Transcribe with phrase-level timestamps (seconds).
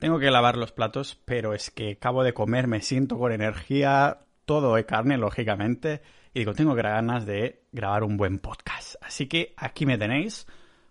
[0.00, 4.20] Tengo que lavar los platos, pero es que acabo de comer, me siento con energía,
[4.46, 6.00] todo de carne, lógicamente,
[6.32, 8.94] y digo, tengo ganas de grabar un buen podcast.
[9.02, 10.46] Así que aquí me tenéis,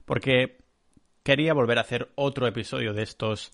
[0.05, 0.59] porque
[1.23, 3.51] quería volver a hacer otro episodio de estos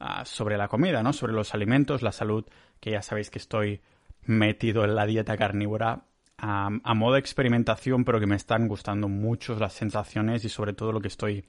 [0.00, 1.12] uh, sobre la comida, ¿no?
[1.12, 2.44] Sobre los alimentos, la salud,
[2.80, 3.82] que ya sabéis que estoy
[4.24, 6.02] metido en la dieta carnívora
[6.38, 10.90] a modo de experimentación, pero que me están gustando mucho las sensaciones y sobre todo
[10.90, 11.46] lo que estoy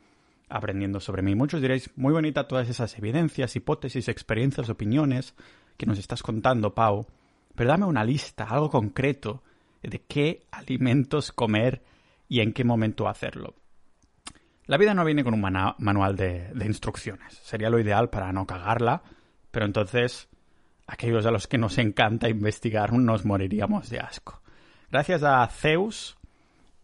[0.50, 1.36] aprendiendo sobre mí.
[1.36, 5.36] Muchos diréis, muy bonita todas esas evidencias, hipótesis, experiencias, opiniones
[5.78, 7.08] que nos estás contando, Pau,
[7.56, 9.44] pero dame una lista, algo concreto
[9.82, 11.84] de qué alimentos comer
[12.28, 13.56] y en qué momento hacerlo.
[14.66, 17.34] La vida no viene con un manual de, de instrucciones.
[17.44, 19.02] Sería lo ideal para no cagarla,
[19.50, 20.28] pero entonces
[20.88, 24.42] aquellos a los que nos encanta investigar nos moriríamos de asco.
[24.90, 26.17] Gracias a Zeus,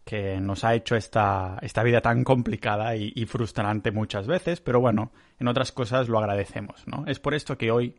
[0.04, 4.80] que nos ha hecho esta, esta vida tan complicada y, y, frustrante muchas veces, pero
[4.80, 7.04] bueno, en otras cosas lo agradecemos, ¿no?
[7.06, 7.94] Es por esto que hoy,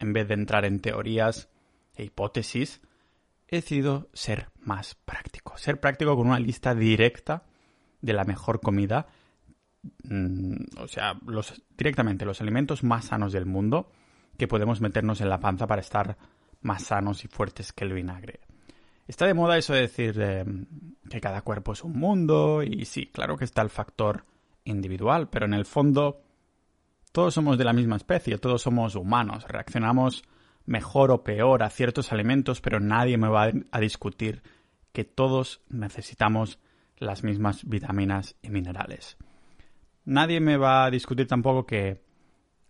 [0.00, 1.48] en vez de entrar en teorías
[1.94, 2.80] e hipótesis,
[3.48, 5.56] he decidido ser más práctico.
[5.56, 7.44] Ser práctico con una lista directa
[8.00, 9.06] de la mejor comida,
[10.02, 13.90] mm, o sea, los, directamente los alimentos más sanos del mundo
[14.36, 16.16] que podemos meternos en la panza para estar
[16.60, 18.40] más sanos y fuertes que el vinagre.
[19.06, 20.44] Está de moda eso de decir eh,
[21.10, 24.24] que cada cuerpo es un mundo y sí, claro que está el factor
[24.64, 26.22] individual, pero en el fondo
[27.12, 30.24] todos somos de la misma especie, todos somos humanos, reaccionamos
[30.66, 34.42] mejor o peor a ciertos alimentos, pero nadie me va a discutir
[34.92, 36.58] que todos necesitamos
[36.96, 39.18] las mismas vitaminas y minerales.
[40.04, 42.02] Nadie me va a discutir tampoco que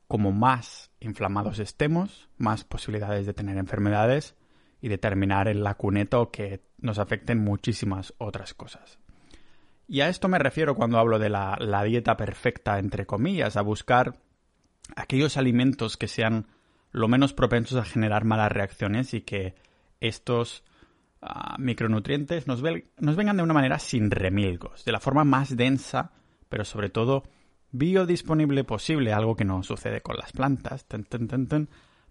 [0.09, 4.37] como más inflamados estemos, más posibilidades de tener enfermedades
[4.85, 8.99] y de terminar en la cuneta o que nos afecten muchísimas otras cosas.
[9.89, 13.63] Y a esto me refiero cuando hablo de la, la dieta perfecta, entre comillas, a
[13.63, 14.19] buscar
[14.95, 16.49] aquellos alimentos que sean
[16.93, 19.55] lo menos propensos a generar malas reacciones y que
[20.01, 20.65] estos
[21.23, 22.63] uh, micronutrientes nos,
[22.99, 26.13] nos, vengan de una manera sin remilgos, de la forma más densa,
[26.51, 27.23] pero sobre todo
[27.71, 30.87] biodisponible posible, algo que no sucede con las plantas.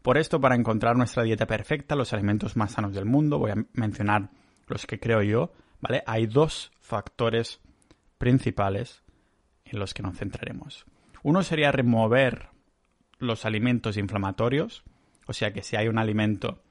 [0.03, 3.65] Por esto, para encontrar nuestra dieta perfecta, los alimentos más sanos del mundo, voy a
[3.73, 4.29] mencionar
[4.67, 6.03] los que creo yo, ¿vale?
[6.05, 7.61] Hay dos factores
[8.17, 9.01] principales
[9.65, 10.85] en los que nos centraremos.
[11.23, 12.49] Uno sería remover
[13.17, 14.83] los alimentos inflamatorios,
[15.25, 16.61] o sea que si hay un alimento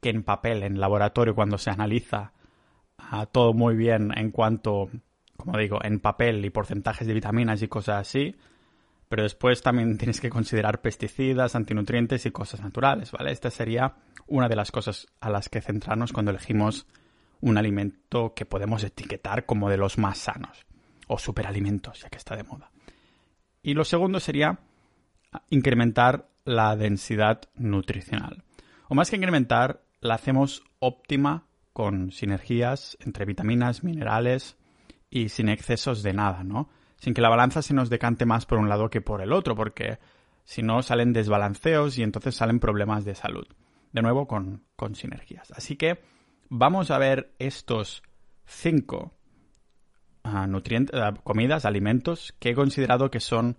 [0.00, 2.32] que en papel, en laboratorio, cuando se analiza
[2.96, 4.88] a todo muy bien en cuanto,
[5.36, 8.36] como digo, en papel y porcentajes de vitaminas y cosas así,
[9.08, 13.32] pero después también tienes que considerar pesticidas, antinutrientes y cosas naturales, ¿vale?
[13.32, 13.94] Esta sería
[14.26, 16.86] una de las cosas a las que centrarnos cuando elegimos
[17.40, 20.66] un alimento que podemos etiquetar como de los más sanos
[21.06, 22.70] o superalimentos, ya que está de moda.
[23.62, 24.58] Y lo segundo sería
[25.50, 28.44] incrementar la densidad nutricional.
[28.88, 34.56] O más que incrementar, la hacemos óptima con sinergias entre vitaminas, minerales
[35.10, 36.70] y sin excesos de nada, ¿no?
[36.98, 39.54] Sin que la balanza se nos decante más por un lado que por el otro,
[39.54, 39.98] porque
[40.44, 43.46] si no salen desbalanceos y entonces salen problemas de salud.
[43.92, 45.50] De nuevo con, con sinergias.
[45.52, 46.00] Así que
[46.48, 48.02] vamos a ver estos
[48.44, 49.12] cinco
[50.24, 53.56] uh, nutrientes, uh, comidas, alimentos que he considerado que son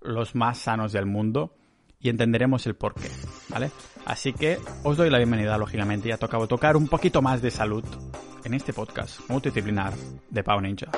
[0.00, 1.54] los más sanos del mundo
[2.00, 3.08] y entenderemos el porqué,
[3.48, 3.70] ¿vale?
[4.04, 7.50] Así que os doy la bienvenida, lógicamente, y ha tocado tocar un poquito más de
[7.52, 7.84] salud
[8.44, 9.94] en este podcast multidisciplinar
[10.28, 10.90] de Pau Ninja.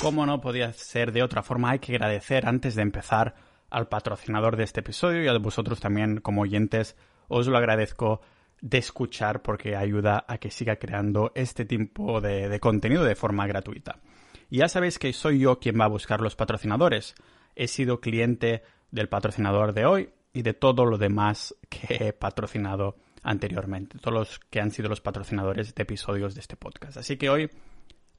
[0.00, 3.34] Como no podía ser de otra forma, hay que agradecer antes de empezar
[3.68, 6.96] al patrocinador de este episodio y a vosotros también como oyentes
[7.28, 8.22] os lo agradezco
[8.62, 14.00] de escuchar porque ayuda a que siga creando este tipo de, contenido de forma gratuita.
[14.48, 17.14] Y ya sabéis que soy yo quien va a buscar los patrocinadores.
[17.54, 22.96] He sido cliente del patrocinador de hoy y de todo lo demás que he patrocinado
[23.22, 26.96] anteriormente, todos los que han sido los patrocinadores de episodios de este podcast.
[26.96, 27.50] Así que hoy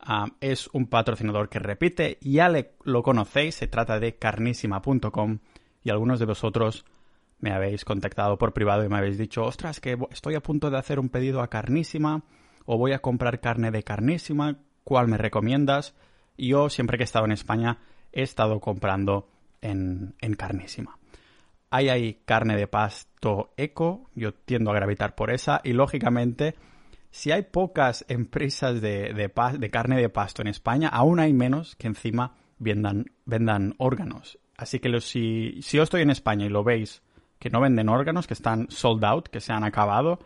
[0.08, 5.40] Um, es un patrocinador que repite, ya le, lo conocéis, se trata de carnísima.com
[5.84, 6.86] y algunos de vosotros
[7.40, 10.78] me habéis contactado por privado y me habéis dicho, ostras, que estoy a punto de
[10.78, 12.24] hacer un pedido a Carnísima
[12.66, 15.96] o voy a comprar carne de Carnísima, ¿cuál me recomiendas?
[16.38, 17.80] Yo siempre que he estado en España
[18.12, 19.30] he estado comprando
[19.62, 20.98] en, en Carnísima.
[21.70, 26.56] Hay ahí carne de pasto eco, yo tiendo a gravitar por esa y lógicamente
[27.12, 32.36] si hay pocas empresas de, carne de pasto en España, aún hay menos que encima
[32.58, 34.40] vendan, órganos.
[34.58, 37.02] Así que si, si yo estoy en España y lo veis
[37.40, 40.20] que no venden órganos, que están sold out, que se han acabado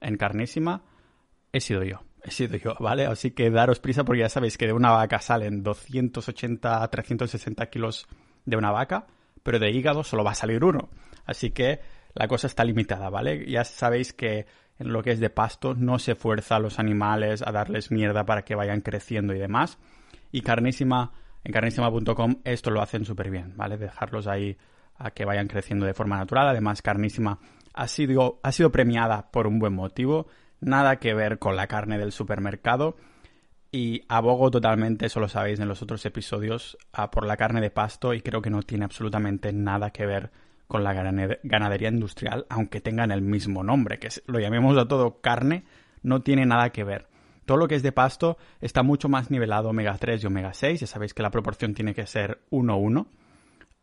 [0.00, 0.82] en carnísima,
[1.52, 2.00] he sido yo.
[2.22, 3.04] he sido yo, ¿vale?
[3.04, 7.66] Así que daros prisa porque ya sabéis que de una vaca salen 280 a 360
[7.66, 8.06] kilos
[8.46, 9.06] de una vaca,
[9.42, 10.88] pero de hígado solo va a salir uno.
[11.26, 11.80] Así que
[12.14, 13.44] la cosa está limitada, ¿vale?
[13.46, 14.46] Ya sabéis que
[14.78, 18.24] en lo que es de pasto no se fuerza a los animales a darles mierda
[18.24, 19.78] para que vayan creciendo y demás.
[20.32, 21.12] Y carnísima,
[21.44, 23.76] en carnísima.com esto lo hacen súper bien, ¿vale?
[23.76, 24.56] Dejarlos ahí
[24.96, 26.48] a que vayan creciendo de forma natural.
[26.48, 27.38] Además, carnísima
[27.72, 30.26] ha sido, ha sido premiada por un buen motivo.
[30.60, 32.96] Nada que ver con la carne del supermercado.
[33.70, 36.78] Y abogo totalmente, eso lo sabéis en los otros episodios,
[37.10, 40.30] por la carne de pasto y creo que no tiene absolutamente nada que ver
[40.74, 40.92] con la
[41.44, 45.62] ganadería industrial, aunque tengan el mismo nombre, que lo llamemos a todo carne,
[46.02, 47.06] no tiene nada que ver.
[47.44, 50.80] Todo lo que es de pasto está mucho más nivelado omega 3 y omega 6,
[50.80, 53.06] ya sabéis que la proporción tiene que ser 1-1.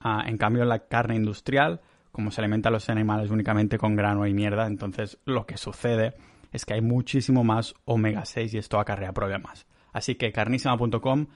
[0.02, 1.80] Ah, en cambio, la carne industrial,
[2.12, 6.16] como se alimenta los animales únicamente con grano y mierda, entonces lo que sucede
[6.52, 9.66] es que hay muchísimo más omega 6 y esto acarrea problemas.
[9.94, 11.28] Así que carnísima.com,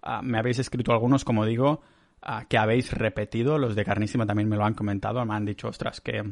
[0.00, 1.82] ah, me habéis escrito algunos, como digo,
[2.48, 6.00] que habéis repetido, los de Carnísima también me lo han comentado, me han dicho, ostras,
[6.00, 6.22] que,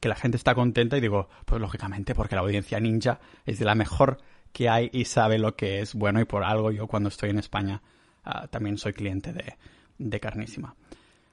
[0.00, 3.64] que la gente está contenta y digo, pues lógicamente porque la audiencia ninja es de
[3.64, 4.18] la mejor
[4.52, 7.38] que hay y sabe lo que es bueno y por algo yo cuando estoy en
[7.38, 7.82] España
[8.24, 9.56] ah, también soy cliente de,
[9.98, 10.76] de Carnísima.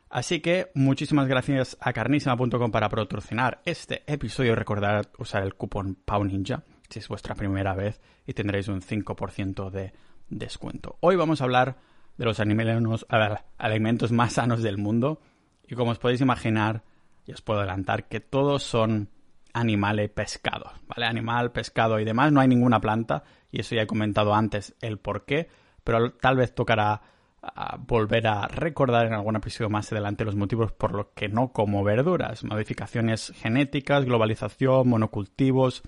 [0.09, 4.55] Así que muchísimas gracias a carnísima.com para patrocinar este episodio.
[4.55, 9.93] Recordad usar el cupón PAUNINJA si es vuestra primera vez y tendréis un 5% de
[10.29, 10.97] descuento.
[11.01, 11.77] Hoy vamos a hablar
[12.19, 15.21] de los alimentos más sanos del mundo.
[15.65, 16.83] Y como os podéis imaginar,
[17.25, 19.09] y os puedo adelantar que todos son
[19.53, 21.05] animales y pescado, ¿vale?
[21.05, 24.99] Animal, pescado y demás, no hay ninguna planta, y eso ya he comentado antes el
[24.99, 25.47] por qué,
[25.83, 27.01] pero tal vez tocará
[27.41, 31.53] ah, volver a recordar en algún episodio más adelante los motivos por los que no
[31.53, 35.83] como verduras, modificaciones genéticas, globalización, monocultivos,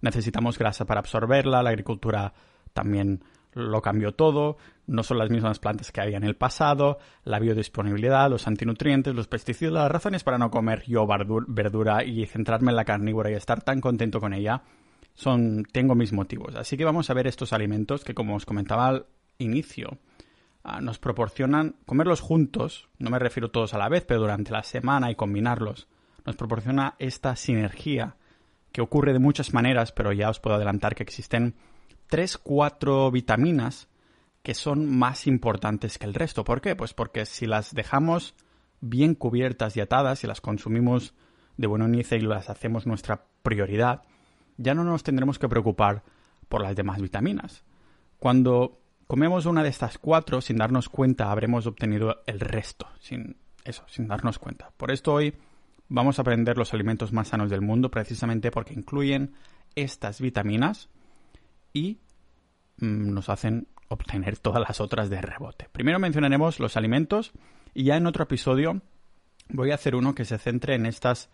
[0.00, 2.34] necesitamos grasa para absorberla, la agricultura
[2.72, 3.22] también
[3.56, 8.28] lo cambió todo, no son las mismas plantas que había en el pasado, la biodisponibilidad,
[8.28, 11.06] los antinutrientes, los pesticidas, las razones para no comer yo
[11.48, 14.62] verdura y centrarme en la carnívora y estar tan contento con ella,
[15.14, 16.54] son, tengo mis motivos.
[16.54, 19.06] Así que vamos a ver estos alimentos que, como os comentaba al
[19.38, 19.96] inicio,
[20.62, 24.64] ah, nos proporcionan comerlos juntos, no me refiero todos a la vez, pero durante la
[24.64, 25.88] semana y combinarlos,
[26.26, 28.16] nos proporciona esta sinergia
[28.70, 31.54] que ocurre de muchas maneras, pero ya os puedo adelantar que existen
[32.08, 33.88] tres, cuatro vitaminas
[34.42, 36.44] que son más importantes que el resto.
[36.44, 36.76] ¿Por qué?
[36.76, 38.34] Pues porque si las dejamos
[38.80, 41.14] bien cubiertas y atadas, y las consumimos
[41.56, 44.02] de buen inicio y las hacemos nuestra prioridad,
[44.56, 46.04] ya no nos tendremos que preocupar
[46.48, 47.64] por las demás vitaminas.
[48.18, 53.84] Cuando comemos una de estas cuatro sin darnos cuenta, habremos obtenido el resto, sin eso,
[53.88, 54.70] sin darnos cuenta.
[54.76, 55.34] Por esto hoy
[55.88, 59.34] vamos a aprender los alimentos más sanos del mundo precisamente porque incluyen
[59.74, 60.88] estas vitaminas
[61.76, 61.98] y
[62.78, 65.68] mm, nos hacen obtener todas las otras de rebote.
[65.70, 67.32] Primero mencionaremos los alimentos
[67.74, 68.80] y ya en otro episodio
[69.50, 71.28] voy a hacer uno que se centre en estas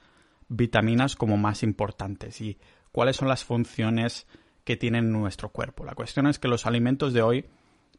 [0.48, 2.58] vitaminas como más importantes y
[2.90, 4.26] cuáles son las funciones
[4.64, 5.84] que tienen nuestro cuerpo.
[5.84, 7.46] La cuestión es que los alimentos de hoy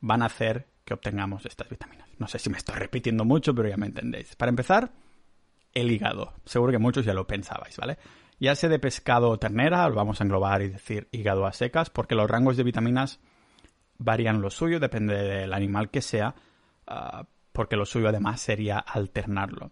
[0.01, 2.09] van a hacer que obtengamos estas vitaminas.
[2.19, 4.35] No sé si me estoy repitiendo mucho, pero ya me entendéis.
[4.35, 4.91] Para empezar,
[5.73, 6.33] el hígado.
[6.45, 7.97] Seguro que muchos ya lo pensabais, ¿vale?
[8.43, 11.89] Ya sea de pescado o ternera, lo vamos a englobar y decir hígado a secas,
[11.89, 13.21] porque los rangos de vitaminas
[13.97, 16.35] varían lo suyo, depende del animal que sea,
[16.85, 19.71] ah, porque lo suyo además sería alternarlo.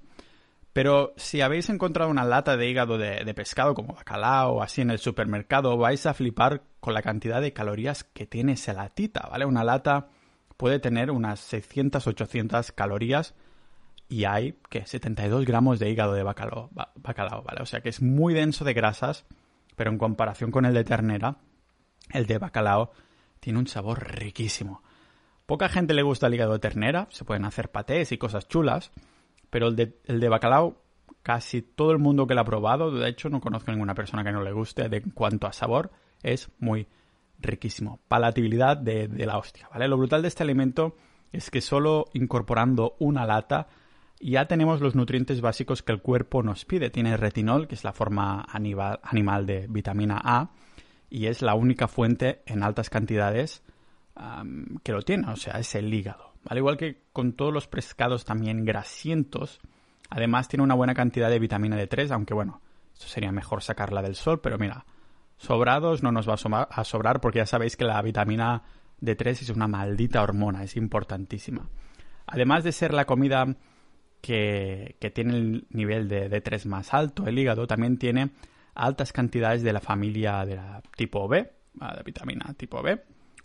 [0.71, 4.91] Pero si habéis encontrado una lata de hígado de, pescado como bacalao o así en
[4.91, 9.43] el supermercado, vais a flipar con la cantidad de calorías que tiene esa latita, ¿vale?
[9.43, 10.07] Una lata
[10.55, 13.35] puede tener unas 600-800 calorías
[14.11, 17.61] y hay, que 72 gramos de hígado de bacalao, bacalao, ¿vale?
[17.61, 19.25] O sea que es muy denso de grasas,
[19.77, 21.37] pero en comparación con el de ternera,
[22.09, 22.91] el de bacalao
[23.39, 24.83] tiene un sabor riquísimo.
[25.45, 28.91] Poca gente le gusta el hígado de ternera, se pueden hacer patés y cosas chulas,
[29.49, 30.83] pero el de, el de bacalao,
[31.23, 34.33] casi todo el mundo que lo ha probado, de hecho no conozco ninguna persona que
[34.33, 35.89] no le guste de cuanto a sabor,
[36.21, 36.85] es muy
[37.39, 38.01] riquísimo.
[38.09, 39.87] Palatabilidad de, de la hostia, ¿vale?
[39.87, 40.97] Lo brutal de este alimento
[41.31, 43.69] es que solo incorporando una lata
[44.21, 46.89] ya tenemos los nutrientes básicos que el cuerpo nos pide.
[46.89, 50.51] Tiene retinol, que es la forma animal de vitamina A,
[51.09, 53.63] y es la única fuente en altas cantidades
[54.83, 56.33] que lo tiene, o sea, es el hígado.
[56.47, 59.59] Al igual que con todos los pescados también grasientos,
[60.09, 62.61] además tiene una buena cantidad de vitamina D3, aunque bueno,
[62.93, 64.85] esto sería mejor sacarla del sol, pero mira,
[65.37, 66.35] sobrados no nos va
[66.69, 68.63] a sobrar porque ya sabéis que la vitamina
[69.01, 71.67] D3 es una maldita hormona, es importantísima.
[72.27, 73.55] Además de ser la comida
[74.21, 78.31] que, tiene el nivel de D3 más alto, el hígado también tiene
[78.73, 82.93] altas cantidades de la familia de la tipo B, de vitamina tipo B,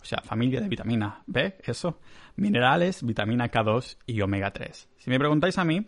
[0.01, 1.99] o sea, familia de vitamina B, eso,
[2.35, 4.89] minerales, vitamina K2 y omega 3.
[4.97, 5.85] Si me preguntáis a mí,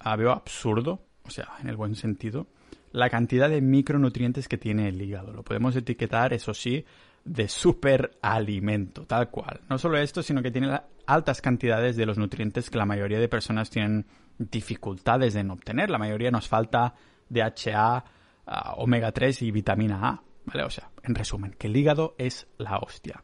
[0.00, 2.48] ah, veo absurdo, o sea, en el buen sentido,
[2.92, 5.32] la cantidad de micronutrientes que tiene el hígado.
[5.32, 6.84] Lo podemos etiquetar, eso sí,
[7.24, 9.60] de superalimento, tal cual.
[9.68, 13.28] No solo esto, sino que tiene altas cantidades de los nutrientes que la mayoría de
[13.28, 14.06] personas tienen
[14.38, 15.90] dificultades en obtener.
[15.90, 16.94] La mayoría nos falta
[17.28, 18.04] DHA,
[18.46, 20.22] ah, omega 3 y vitamina A.
[20.46, 20.62] ¿Vale?
[20.62, 23.22] O sea, en resumen, que el hígado es la hostia.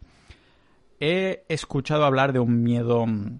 [0.99, 3.38] He escuchado hablar de un miedo mm,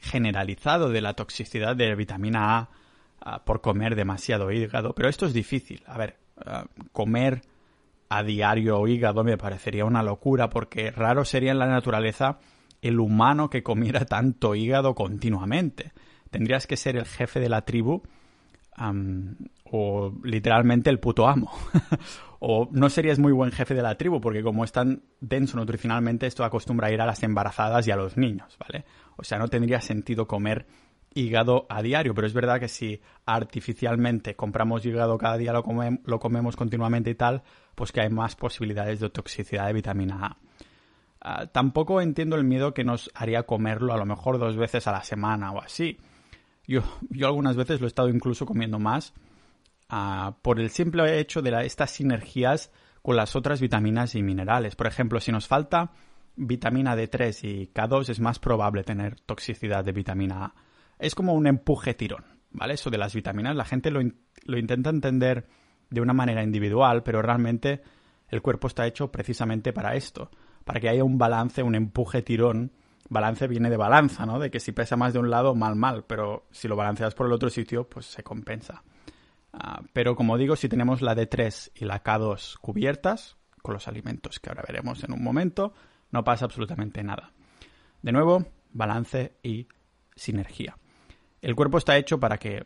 [0.00, 2.70] generalizado de la toxicidad de vitamina A
[3.44, 5.82] por comer demasiado hígado, pero esto es difícil.
[5.86, 7.42] A ver, ah, comer
[8.08, 12.38] a diario hígado me parecería una locura porque raro sería en la naturaleza
[12.82, 15.92] el humano que comiera tanto hígado continuamente.
[16.30, 18.02] Tendrías que ser el jefe de la tribu
[19.70, 21.50] o literalmente el puto amo.
[22.40, 26.26] o no serías muy buen jefe de la tribu porque como es tan denso nutricionalmente
[26.26, 28.84] esto acostumbra a ir a las embarazadas y a los niños, ¿vale?
[29.16, 30.66] O sea, no tendría sentido comer
[31.14, 36.56] hígado a diario, pero es verdad que si artificialmente compramos hígado cada día, lo, comemos
[36.56, 37.42] continuamente y tal,
[37.74, 40.36] pues que hay más posibilidades de toxicidad de vitamina A.
[41.20, 44.92] Ah, tampoco entiendo el miedo que nos haría comerlo a lo mejor dos veces a
[44.92, 45.98] la semana o así.
[46.66, 49.14] Yo, yo algunas veces lo he estado incluso comiendo más
[49.88, 54.76] ah, por el simple hecho de estas sinergias con las otras vitaminas y minerales.
[54.76, 55.92] Por ejemplo, si nos falta
[56.36, 60.54] vitamina D3 y K2 es más probable tener toxicidad de vitamina A
[60.98, 62.74] es como un empuje tirón, ¿vale?
[62.74, 64.00] Eso de las vitaminas, la gente lo,
[64.44, 65.46] lo intenta entender
[65.90, 67.82] de una manera individual, pero realmente
[68.28, 70.30] el cuerpo está hecho precisamente para esto,
[70.64, 72.72] para que haya un balance, un empuje tirón.
[73.08, 74.38] Balance viene de balanza, ¿no?
[74.38, 77.26] De que si pesa más de un lado, mal, mal, pero si lo balanceas por
[77.26, 78.82] el otro sitio, pues se compensa.
[79.52, 84.40] Ah, pero como digo, si tenemos la D3 y la K2 cubiertas, con los alimentos
[84.40, 85.74] que ahora veremos en un momento,
[86.10, 87.32] no pasa absolutamente nada.
[88.02, 89.68] De nuevo, balance y
[90.16, 90.76] sinergia.
[91.44, 92.64] El cuerpo está hecho para que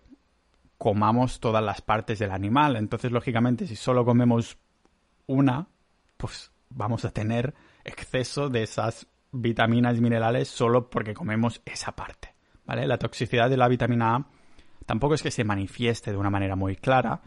[0.79, 2.77] comamos todas las partes del animal.
[2.77, 4.57] Entonces, lógicamente, si solo comemos
[5.27, 5.67] una,
[6.17, 7.55] pues vamos a tener
[7.85, 12.37] exceso de esas vitaminas y minerales solo porque comemos esa parte.
[12.67, 12.87] ¿Vale?
[12.87, 14.27] La toxicidad de la vitamina A
[14.87, 17.21] tampoco es que se manifieste de una manera muy clara,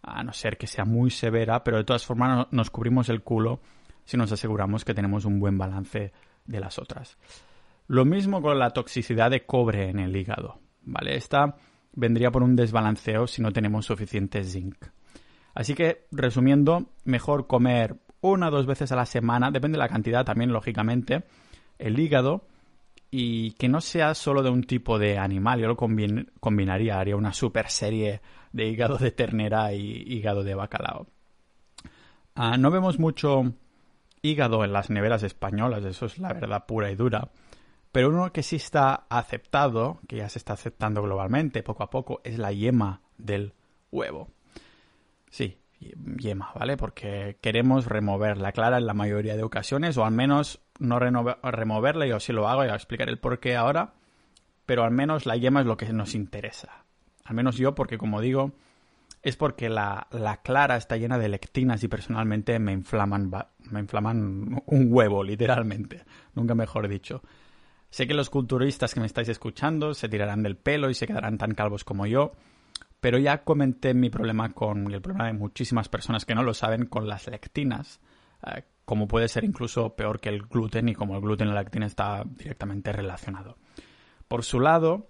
[0.00, 3.60] a no ser que sea muy severa, pero de todas formas nos cubrimos el culo
[4.06, 6.14] si nos aseguramos que tenemos un buen balance
[6.46, 7.18] de las otras.
[7.86, 10.64] Lo mismo con la toxicidad de cobre en el hígado.
[10.86, 11.16] ¿Vale?
[11.16, 11.56] Esta
[11.92, 14.86] vendría por un desbalanceo si no tenemos suficiente zinc.
[15.54, 19.88] Así que, resumiendo, mejor comer una o dos veces a la semana, depende de la
[19.88, 21.24] cantidad también, lógicamente,
[21.78, 22.46] el hígado
[23.10, 25.60] y que no sea solo de un tipo de animal.
[25.60, 28.20] Yo lo combinaría, haría una super serie
[28.52, 31.06] de hígado de ternera y hígado de bacalao.
[32.34, 33.54] Ah, no vemos mucho
[34.20, 37.30] hígado en las neveras españolas, eso es la verdad pura y dura.
[37.96, 42.20] Pero uno que sí está aceptado, que ya se está aceptando globalmente poco a poco,
[42.24, 43.54] es la yema del
[43.90, 44.28] huevo.
[45.30, 45.56] Sí,
[46.18, 46.76] yema, ¿vale?
[46.76, 52.06] Porque queremos remover la clara en la mayoría de ocasiones, o al menos no removerla,
[52.06, 53.94] yo sí lo hago, y voy a explicar el por qué ahora,
[54.66, 56.84] pero al menos la yema es lo que nos interesa.
[57.24, 58.52] Al menos yo, porque como digo,
[59.22, 63.32] es porque la, la, clara está llena de lectinas y personalmente me inflaman,
[63.70, 66.04] me inflaman un huevo, literalmente.
[66.34, 67.22] Nunca mejor dicho.
[67.96, 71.38] Sé que los culturistas que me estáis escuchando se tirarán del pelo y se quedarán
[71.38, 72.32] tan calvos como yo,
[73.00, 76.84] pero ya comenté mi problema con el problema de muchísimas personas que no lo saben
[76.84, 78.02] con las lectinas,
[78.46, 81.62] eh, como puede ser incluso peor que el gluten y como el gluten y la
[81.62, 83.56] lectina está directamente relacionado.
[84.28, 85.08] Por su lado,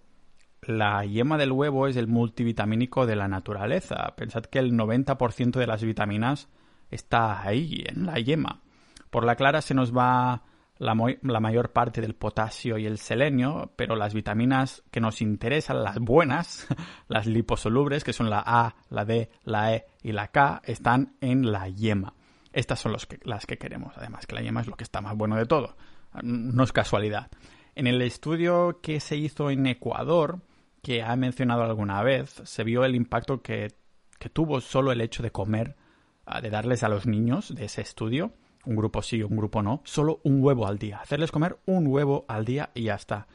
[0.62, 4.14] la yema del huevo es el multivitamínico de la naturaleza.
[4.14, 6.48] Pensad que el 90% de las vitaminas
[6.92, 8.62] está ahí, en la yema.
[9.10, 10.44] Por la clara se nos va
[10.78, 15.98] la, mayor parte del potasio y el selenio, pero las vitaminas que nos interesan, las
[15.98, 16.66] buenas,
[17.08, 21.50] las liposolubles, que son la A, la D, la E y la K, están en
[21.50, 22.14] la yema.
[22.52, 25.36] Estas son las que queremos, además que la yema es lo que está más bueno
[25.36, 25.76] de todo.
[26.22, 27.30] No es casualidad.
[27.74, 30.40] En el estudio que se hizo en Ecuador,
[30.82, 33.74] que ha mencionado alguna vez, se vio el impacto que,
[34.18, 35.76] que tuvo solo el hecho de comer,
[36.24, 38.32] ah, de darles a los niños de ese estudio,
[38.66, 40.98] un grupo sí, un grupo no, solo un huevo al día.
[40.98, 43.26] Hacerles comer un huevo al día y ya está.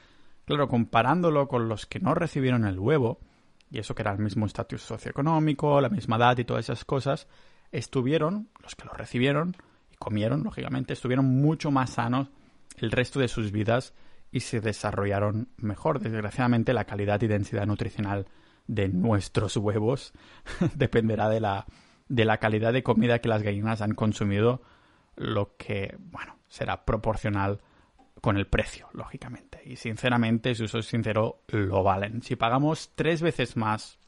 [0.45, 3.19] Claro, comparándolo con los que no recibieron el huevo,
[3.71, 7.27] y eso que era el mismo estatus socioeconómico, la misma edad y todas esas cosas,
[7.71, 9.55] estuvieron, los que lo recibieron
[9.91, 12.27] y comieron, lógicamente, estuvieron mucho más sanos
[12.77, 13.93] el resto de sus vidas
[14.31, 15.99] y se desarrollaron mejor.
[15.99, 18.27] Desgraciadamente, la calidad y densidad nutricional
[18.67, 20.13] de nuestros huevos
[20.75, 21.65] dependerá de la,
[22.09, 24.61] de la calidad de comida que las gallinas han consumido
[25.15, 27.61] lo que, bueno, será proporcional
[28.21, 29.61] con el precio, lógicamente.
[29.65, 32.21] Y sinceramente, si soy sincero, lo valen.
[32.21, 33.99] Si pagamos tres veces más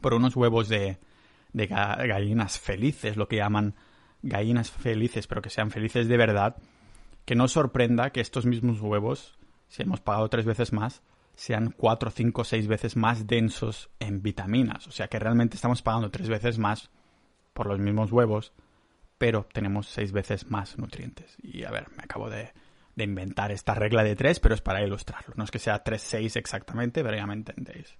[0.00, 0.98] por unos huevos de,
[1.52, 3.74] de gallinas felices, lo que llaman
[4.22, 6.56] gallinas felices, pero que sean felices de verdad,
[7.24, 11.02] que no sorprenda que estos mismos huevos, si hemos pagado tres veces más,
[11.34, 14.86] sean cuatro, cinco, seis veces más densos en vitaminas.
[14.86, 16.90] O sea que realmente estamos pagando tres veces más
[17.52, 18.52] por los mismos huevos,
[19.20, 21.36] pero tenemos seis veces más nutrientes.
[21.42, 22.54] Y a ver, me acabo de,
[22.96, 25.34] inventar esta regla de tres, pero es para ilustrarlo.
[25.36, 27.98] No es que sea tres, seis exactamente, pero ya me entendéis.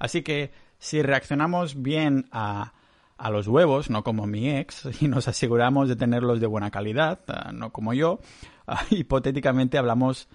[0.00, 2.72] Así que si reaccionamos bien a,
[3.16, 7.20] a los huevos, no como mi ex, y nos aseguramos de tenerlos de buena calidad,
[7.28, 8.18] ah, no como yo,
[8.66, 10.28] ah, hipotéticamente hablamos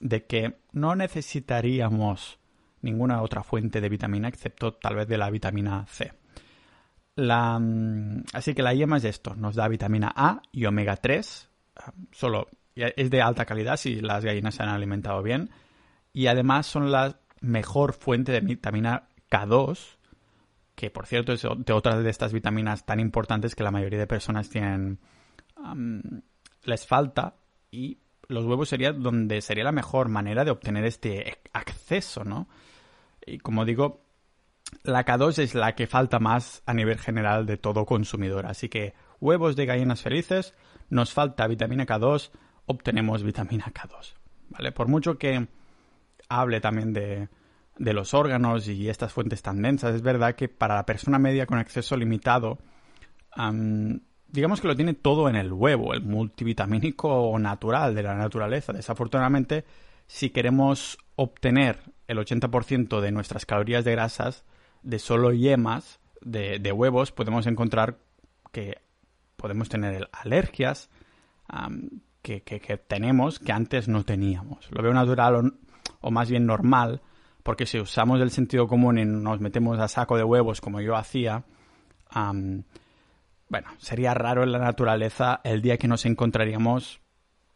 [0.00, 2.40] de que no necesitaríamos
[2.82, 6.12] ninguna otra fuente de vitamina excepto tal vez de la vitamina C.
[7.16, 7.60] La,
[8.32, 11.48] así que la yema es esto, nos da vitamina A y omega 3,
[12.10, 15.50] solo es de alta calidad si las gallinas se han alimentado bien
[16.12, 19.96] y además son la mejor fuente de vitamina K2
[20.74, 24.06] que por cierto es de otras de estas vitaminas tan importantes que la mayoría de
[24.08, 24.98] personas tienen
[26.64, 27.36] les falta
[27.70, 32.48] y los huevos sería donde sería la mejor manera de obtener este acceso, ¿no?
[33.26, 34.03] Y como digo,
[34.82, 38.94] la K2 es la que falta más a nivel general de todo consumidor, así que
[39.20, 40.54] huevos de gallinas felices,
[40.90, 42.30] nos falta vitamina K2,
[42.66, 44.14] obtenemos vitamina K2,
[44.50, 44.72] ¿vale?
[44.72, 45.48] Por mucho que
[46.28, 47.28] hable también de
[47.78, 49.94] de los órganos y estas fuentes tan densas.
[49.94, 52.58] Es verdad que para la persona media con acceso limitado,
[54.28, 58.72] digamos que lo tiene todo en el huevo, el multivitamínico natural de la naturaleza.
[58.72, 59.64] Desafortunadamente,
[60.06, 64.44] si queremos obtener el 80% de nuestras calorías de grasas
[64.84, 67.98] de solo yemas de, huevos, podemos encontrar
[68.52, 68.78] que
[69.36, 70.88] podemos tener alergias
[72.22, 72.40] que,
[72.86, 74.70] tenemos que antes no teníamos.
[74.70, 75.54] Lo veo natural
[76.00, 77.02] o más bien normal
[77.42, 80.96] porque si usamos el sentido común y nos metemos a saco de huevos como yo
[80.96, 81.44] hacía,
[82.14, 87.00] bueno, sería raro en la naturaleza el día que nos encontraríamos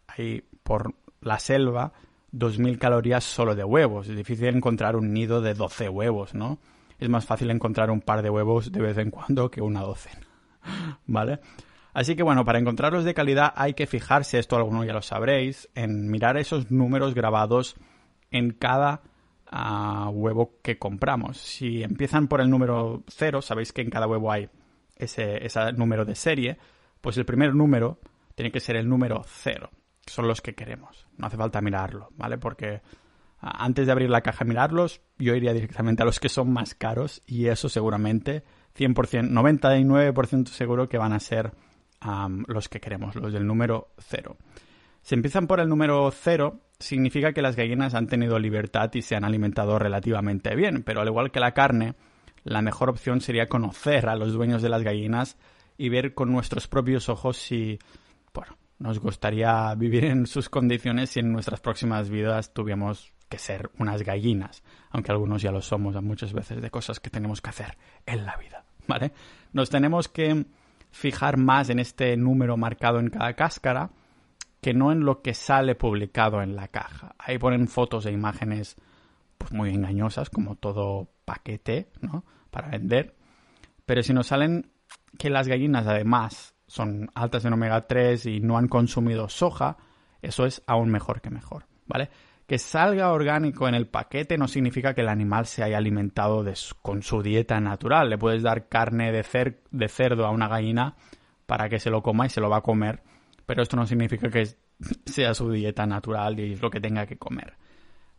[0.09, 1.93] ahí por la selva
[2.33, 4.09] 2.000 calorías solo de huevos.
[4.09, 6.59] Es difícil encontrar un nido de 12 huevos, ¿no?
[6.99, 10.27] Es más fácil encontrar un par de huevos de vez en cuando que una docena,
[11.07, 11.41] ¿vale?
[11.93, 15.69] Así que bueno, para encontrarlos de calidad hay que fijarse, esto alguno ya lo sabréis,
[15.75, 17.77] en mirar esos números grabados
[18.31, 19.03] en cada
[19.51, 21.39] a huevo que compramos.
[21.39, 24.49] Si empiezan por el número 0, sabéis que en cada huevo hay
[24.97, 25.41] ese,
[25.77, 26.59] número de serie,
[27.01, 27.99] pues el primer número
[28.35, 29.71] tiene que ser el número 0,
[30.05, 31.07] que son los que queremos.
[31.17, 32.39] No hace falta mirarlo, ¿vale?
[32.39, 32.83] Porque
[33.41, 36.75] antes de abrir la caja y mirarlos, yo iría directamente a los que son más
[36.75, 38.43] caros y eso seguramente
[38.77, 41.53] 100%, 99% seguro que van a ser
[42.47, 44.37] los que queremos, los del número 0.
[45.03, 49.17] Si empiezan por el número 0, significa que las gallinas han tenido libertad y se
[49.17, 51.95] han alimentado relativamente bien, pero al igual que la carne,
[52.45, 55.39] la mejor opción sería conocer a los dueños de las gallinas
[55.77, 57.79] y ver con nuestros propios ojos si,
[58.35, 63.71] bueno, nos gustaría vivir en sus condiciones si en nuestras próximas vidas tuviéramos que ser
[63.79, 67.77] unas gallinas, aunque algunos ya lo somos muchas veces de cosas que tenemos que hacer
[68.07, 69.13] en la vida, ¿vale?
[69.53, 70.47] Nos tenemos que
[70.91, 73.91] fijar más en este número marcado en cada cáscara
[74.61, 77.15] que no en lo que sale publicado en la caja.
[77.19, 78.77] Ahí ponen fotos e imágenes
[79.37, 82.25] pues muy engañosas, como todo paquete, ¿no?
[82.51, 83.15] Para vender.
[83.87, 84.73] Pero si nos salen
[85.17, 89.77] que las gallinas además son altas en omega 3 y no han consumido soja,
[90.23, 92.11] eso es aún mejor que mejor, ¿vale?
[92.49, 96.45] Que salga orgánico en el paquete no significa que el animal se haya alimentado
[96.83, 98.11] con su dieta natural.
[98.11, 100.97] Le puedes dar carne de, de cerdo a una gallina
[101.47, 103.03] para que se lo coma y se lo va a comer
[103.49, 104.47] pero esto no significa que
[105.07, 107.55] sea su dieta natural y es lo que tenga que comer.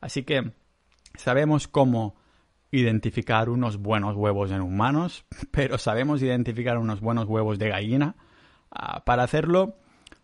[0.01, 0.53] Así que
[1.13, 2.15] sabemos cómo
[2.71, 8.15] identificar unos buenos huevos en humanos, pero sabemos identificar unos buenos huevos de gallina.
[8.71, 9.75] Ah, para hacerlo,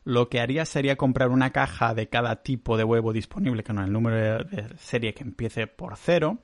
[0.06, 3.92] lo que haría sería comprar una caja de cada tipo de huevo disponible con el
[3.92, 6.38] número de serie que empiece por cero.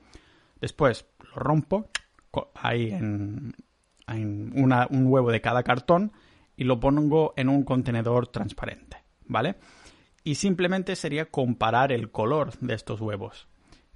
[0.60, 1.88] Después lo rompo
[2.54, 3.54] ahí en,
[4.08, 6.12] un huevo de cada cartón
[6.56, 8.96] y lo pongo en un contenedor transparente,
[9.26, 9.54] ¿vale?
[10.24, 13.48] Y simplemente sería comparar el color de estos huevos.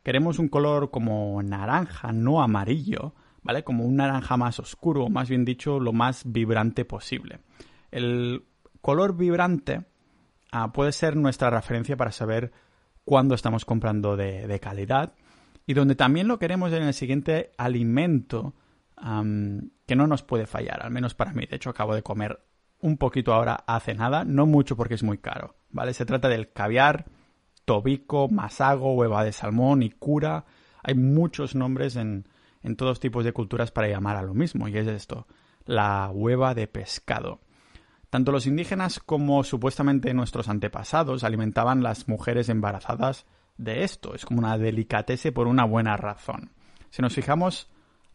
[0.05, 3.65] Queremos un color como naranja, no amarillo, ¿vale?
[3.65, 7.41] Como un naranja más oscuro, o más bien dicho, lo más vibrante posible.
[7.91, 8.45] El
[8.87, 9.85] color vibrante
[10.53, 12.53] ah, puede ser nuestra referencia para saber
[13.05, 15.13] cuándo estamos comprando de, calidad
[15.67, 18.55] y donde también lo queremos en el siguiente alimento
[18.95, 21.47] que no nos puede fallar, al menos para mí.
[21.47, 22.39] De hecho, acabo de comer
[22.79, 25.93] un poquito ahora hace nada, no mucho porque es muy caro, ¿vale?
[25.93, 27.07] Se trata del caviar,
[27.65, 30.45] tobico, masago, hueva de salmón y cura.
[30.85, 32.29] Hay muchos nombres en,
[32.63, 35.27] en todos tipos de culturas para llamar a lo mismo, y es esto,
[35.65, 37.41] la hueva de pescado.
[38.11, 44.15] Tanto los indígenas como supuestamente nuestros antepasados alimentaban las mujeres embarazadas de esto.
[44.15, 46.53] Es como una delicatese por una buena razón.
[46.91, 47.71] Si nos fijamos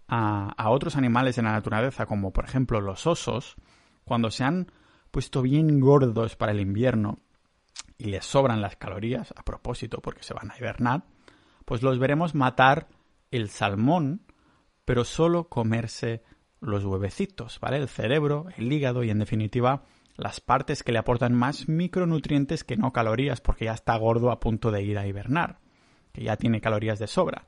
[0.08, 3.56] a, a otros animales en la naturaleza, como por ejemplo los osos,
[4.06, 4.72] cuando se han
[5.12, 7.20] puesto bien gordos para el invierno
[7.98, 11.04] y les sobran las calorías, a propósito porque se van a hibernar,
[11.66, 12.88] pues los veremos matar
[13.30, 14.24] el salmón,
[14.86, 16.24] pero solo comerse
[16.62, 17.78] los huevecitos, ¿vale?
[17.78, 19.84] El cerebro, el hígado y en definitiva
[20.16, 24.40] las partes que le aportan más micronutrientes que no calorías porque ya está gordo a
[24.40, 25.60] punto de ir a hibernar,
[26.14, 27.46] que ya tiene calorías de sobra.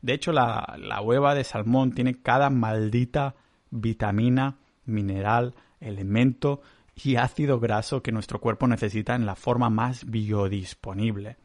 [0.00, 3.34] De hecho, la, la hueva de salmón tiene cada maldita
[3.70, 6.62] vitamina, mineral, elemento
[6.94, 11.36] y ácido graso que nuestro cuerpo necesita en la forma más biodisponible.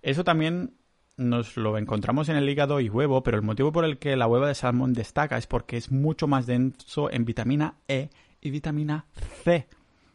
[0.00, 0.74] Eso también
[1.16, 4.26] nos lo encontramos en el hígado y huevo, pero el motivo por el que la
[4.26, 9.06] hueva de salmón destaca es porque es mucho más denso en vitamina E y vitamina
[9.44, 9.68] C,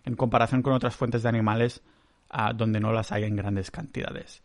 [0.05, 1.83] en comparación con otras fuentes de animales
[2.29, 4.43] ah, donde no las hay en grandes cantidades.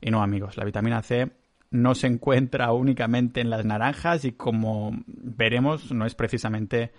[0.00, 1.30] Y no, amigos, la vitamina C
[1.70, 6.92] no se encuentra únicamente en las naranjas y como veremos no es precisamente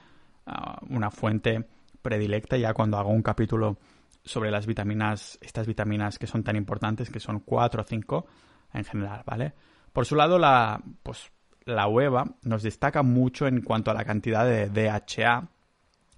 [0.45, 1.65] ah, una fuente
[2.01, 3.77] predilecta ya cuando hago un capítulo
[4.23, 8.25] sobre las vitaminas, estas vitaminas que son tan importantes, que son 4 o 5,
[8.73, 9.53] en general, ¿vale?
[9.93, 11.31] Por su lado, la, pues,
[11.65, 15.49] la hueva nos destaca mucho en cuanto a la cantidad de DHA,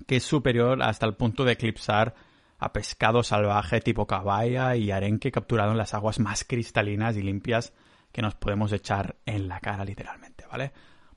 [0.07, 2.13] que es superior hasta el punto de eclipsar
[2.59, 7.73] a pescado salvaje tipo caballa y arenque capturado en las aguas más cristalinas y limpias
[8.11, 10.71] que nos podemos echar en la cara literalmente, ¿vale?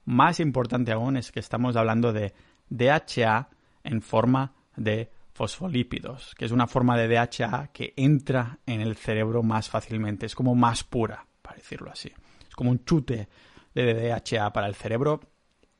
[0.04, 2.32] Más importante aún es que estamos hablando de
[2.70, 3.48] DHA
[3.84, 9.42] en forma de fosfolípidos, que es una forma de DHA que entra en el cerebro
[9.42, 12.10] más fácilmente, es como más pura, para decirlo así.
[12.48, 13.28] Es como un chute
[13.74, 15.20] de DHA para el cerebro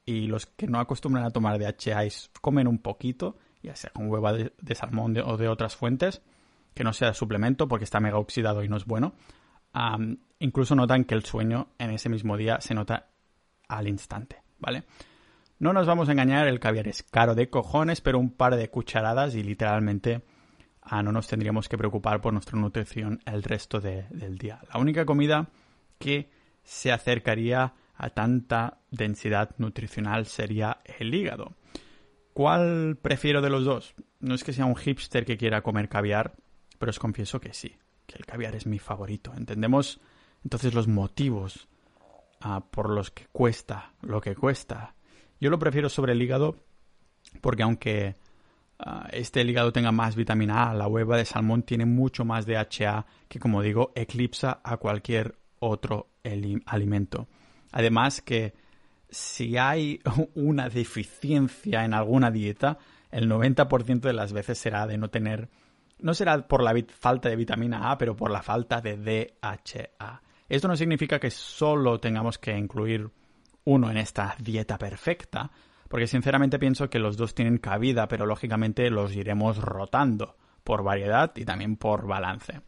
[0.05, 2.03] y los que no acostumbran a tomar DHA
[2.43, 6.21] comen un poquito, ya sea con hueva de, salmón o de otras fuentes,
[6.75, 9.15] que no sea suplemento porque está mega oxidado y no es bueno,
[10.39, 13.09] incluso notan que el sueño en ese mismo día se nota
[13.69, 14.85] al instante, ¿vale?
[15.59, 18.69] No nos vamos a engañar, el caviar es caro de cojones, pero un par de
[18.69, 20.23] cucharadas y literalmente
[20.83, 24.61] ah, no nos tendríamos que preocupar por nuestra nutrición el resto del día.
[24.73, 25.49] La única comida
[25.99, 26.31] que
[26.63, 31.55] se acercaría a tanta densidad nutricional sería el hígado.
[32.35, 33.95] ¿Cuál prefiero de los dos?
[34.21, 36.35] No es que sea un hipster que quiera comer caviar,
[36.79, 37.75] pero os confieso que sí,
[38.07, 39.33] que el caviar es mi favorito.
[39.35, 40.03] Entendemos
[40.45, 41.67] entonces los motivos
[42.43, 44.97] ah, por los que cuesta lo que cuesta
[45.41, 46.57] yo lo prefiero sobre el hígado
[47.41, 48.17] porque aunque
[48.79, 53.07] ah, este hígado tenga más vitamina A, la hueva de salmón tiene mucho más DHA
[53.29, 56.09] que, como digo, eclipsa a cualquier otro
[56.67, 57.29] alimento.
[57.73, 58.55] Además que
[59.09, 60.01] si hay
[60.35, 62.79] una deficiencia en alguna dieta,
[63.11, 65.49] el 90% de las veces será de no tener,
[65.99, 70.23] no será por la falta de vitamina A, pero por la falta de DHA.
[70.49, 73.11] Esto no significa que solo tengamos que incluir
[73.67, 75.51] uno en esta dieta perfecta,
[75.89, 81.33] porque sinceramente pienso que los dos tienen cabida, pero lógicamente los iremos rotando por variedad
[81.37, 82.63] y también por balance.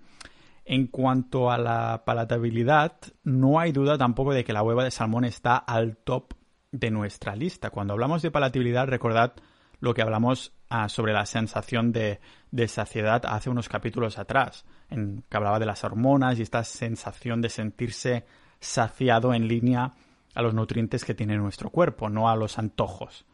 [0.65, 2.93] En cuanto a la palatabilidad,
[3.25, 6.35] no hay duda tampoco de que la hueva de salmón está al top
[6.73, 7.71] de nuestra lista.
[7.71, 9.33] Cuando hablamos de palatabilidad, recordad
[9.81, 15.25] lo que hablamos ah, sobre la sensación de, de, saciedad hace unos capítulos atrás, en
[15.29, 18.27] que hablaba de las hormonas y esta sensación de sentirse
[18.61, 19.95] saciado en línea
[20.35, 23.27] a los nutrientes que tiene nuestro cuerpo, no a los antojos.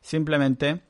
[0.00, 0.82] Simplemente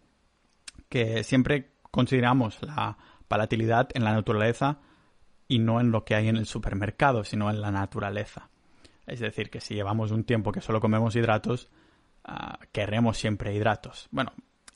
[0.88, 2.96] que siempre consideramos la
[3.28, 4.80] palatabilidad en la naturaleza
[5.48, 8.50] y no en lo que hay en el supermercado, sino en la naturaleza.
[9.06, 11.70] Es decir, que si llevamos un tiempo que solo comemos hidratos,
[12.28, 14.08] uh, querremos siempre hidratos.
[14.10, 14.32] Bueno,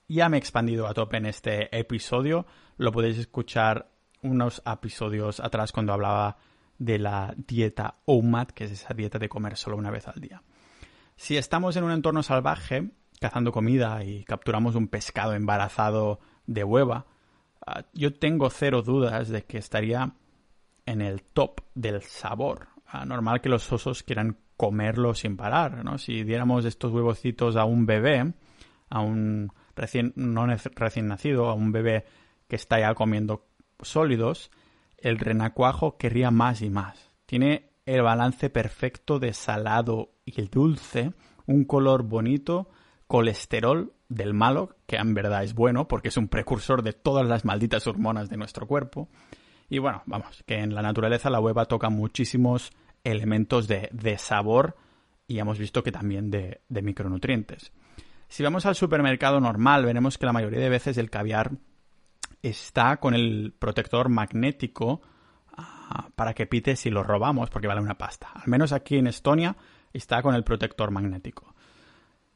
[0.09, 2.47] ya me he expandido a tope en este episodio.
[2.77, 3.91] Lo podéis escuchar
[4.23, 6.37] unos episodios atrás cuando hablaba
[6.79, 10.43] de la dieta OMAD, que es esa dieta de comer solo una vez al día.
[11.17, 17.07] Si estamos en un entorno salvaje, cazando comida y capturamos un pescado embarazado de hueva,
[17.67, 20.13] ah, yo tengo cero dudas de que estaría
[20.85, 22.69] en el top del sabor.
[22.87, 25.99] Ah, normal que los osos quieran comerlo sin parar, ¿no?
[25.99, 28.35] Si diéramos estos huevocitos a un bebé,
[28.91, 32.05] a un recién, no recién nacido, a un bebé
[32.49, 33.47] que está ya comiendo
[33.81, 34.51] sólidos,
[34.99, 37.11] el renacuajo querría más y más.
[37.27, 41.13] Tiene el balance perfecto de salado y dulce,
[41.47, 42.69] un color bonito,
[43.07, 47.45] colesterol del malo, que en verdad es bueno porque es un precursor de todas las
[47.45, 49.09] malditas hormonas de nuestro cuerpo.
[49.69, 52.73] Y bueno, vamos, que en la naturaleza la hueva toca muchísimos
[53.05, 54.77] elementos de, sabor
[55.29, 57.73] y hemos visto que también de, de micronutrientes.
[58.29, 61.53] Si vamos al supermercado normal, veremos que la mayoría de veces el caviar
[62.43, 65.03] está con el protector magnético
[66.15, 68.31] para que pite si lo robamos, porque vale una pasta.
[68.35, 69.57] Al menos aquí en Estonia
[69.93, 71.55] está con el protector magnético.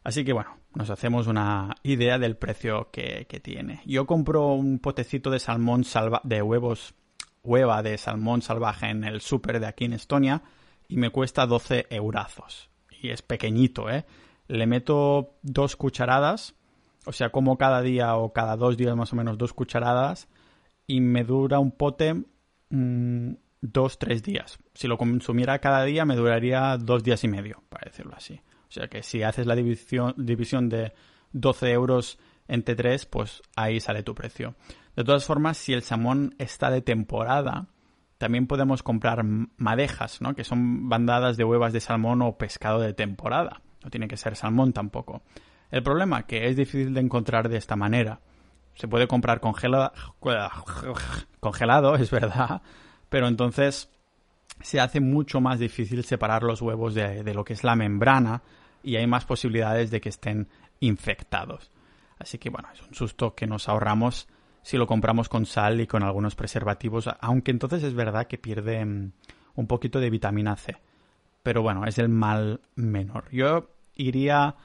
[0.02, 3.82] Así que bueno, nos hacemos una idea del precio que, tiene.
[3.84, 6.94] Yo compro un potecito de salmón salva de huevos,
[7.42, 10.42] hueva de salmón salvaje en el súper de aquí en Estonia
[10.88, 12.70] y me cuesta 12 eurazos.
[13.02, 14.06] Y es pequeñito, ¿eh?
[14.48, 16.54] Le meto dos cucharadas
[17.06, 20.28] o sea, como cada día o cada dos días más o menos dos cucharadas
[20.86, 22.24] y me dura un pote
[22.70, 24.58] mm, dos, tres días.
[24.74, 28.40] Si lo consumiera cada día me duraría dos días y medio, para decirlo así.
[28.68, 30.92] O sea que si haces la división, división de
[31.32, 34.54] 12 euros entre tres, pues ahí sale tu precio.
[34.96, 37.68] De todas formas, si el salmón está de temporada,
[38.18, 40.34] también podemos comprar madejas, ¿no?
[40.34, 43.62] Que son bandadas de huevas de salmón o pescado de temporada.
[43.82, 45.22] No tiene que ser salmón tampoco.
[45.70, 48.20] El problema que es difícil de encontrar de esta manera.
[48.80, 49.92] Se puede comprar congelado,
[51.96, 52.62] es verdad,
[53.10, 53.90] pero entonces
[54.62, 58.42] se hace mucho más difícil separar los huevos de, de lo que es la membrana
[58.82, 60.48] y hay más posibilidades de que estén
[60.80, 61.70] infectados.
[62.18, 64.28] Así que bueno, es un susto que nos ahorramos
[64.62, 68.82] si lo compramos con sal y con algunos preservativos, aunque entonces es verdad que pierde
[68.82, 69.12] mm,
[69.56, 70.78] un poquito de vitamina C.
[71.42, 73.30] Pero bueno, es el mal menor.
[73.30, 74.56] Yo iría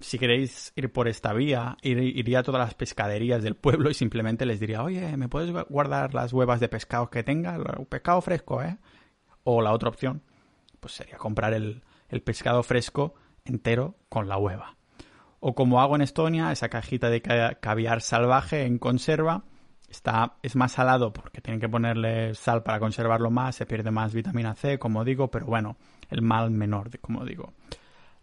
[0.00, 4.46] si queréis ir por esta vía, iría a todas las pescaderías del pueblo y simplemente
[4.46, 7.58] les diría, oye, ¿me puedes guardar las huevas de pescado que tenga?
[7.88, 8.78] Pescado fresco, ¿eh?
[9.44, 10.22] O la otra opción,
[10.80, 11.82] pues sería comprar el,
[12.24, 14.76] pescado fresco entero con la hueva.
[15.38, 17.22] O como hago en Estonia, esa cajita de
[17.60, 19.44] caviar salvaje en conserva,
[19.88, 24.14] está, es más salado porque tienen que ponerle sal para conservarlo más, se pierde más
[24.14, 25.76] vitamina C, como digo, pero bueno,
[26.08, 27.52] el mal menor, como digo.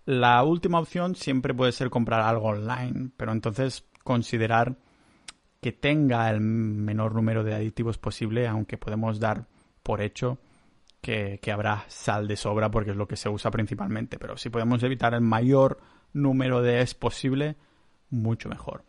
[0.08, 4.78] La última opción siempre puede ser comprar algo online, pero entonces considerar
[5.60, 9.48] que tenga el menor número de aditivos posible, aunque podemos dar
[9.84, 10.38] por hecho
[11.02, 14.18] que, habrá sal de sobra porque es lo que se usa principalmente.
[14.18, 15.82] Pero si podemos evitar el mayor
[16.14, 17.58] número de es posible,
[18.10, 18.86] mucho mejor.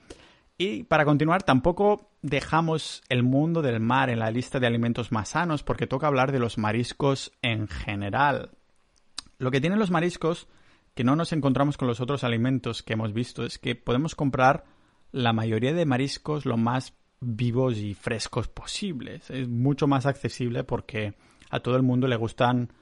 [0.57, 5.31] Y para continuar, tampoco dejamos el mundo del mar en la lista de alimentos más
[5.31, 8.53] sanos porque toca hablar de los mariscos en general.
[9.39, 10.47] Lo que tienen los mariscos
[10.99, 14.65] que no nos encontramos con los otros alimentos que hemos visto es que podemos comprar
[15.13, 19.31] la mayoría de mariscos lo más vivos y frescos posibles.
[19.31, 21.15] Es mucho más accesible porque
[21.51, 22.73] a todo el mundo le gustan